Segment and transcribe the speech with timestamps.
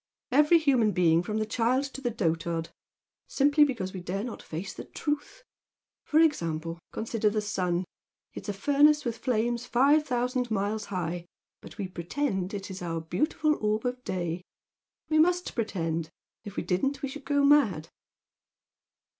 [0.31, 2.69] every human being from the child to the dotard!
[3.27, 5.43] Simply because we dare not face the truth!
[6.05, 7.85] For example, consider the sun!
[8.33, 11.27] It is a furnace with flames five thousand miles high,
[11.61, 14.41] but we 'pretend' it is our beautiful orb of day!
[15.07, 16.09] We must pretend!
[16.45, 17.89] If we didn't we should go mad!"